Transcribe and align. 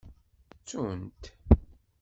Ttun-t. 0.59 1.23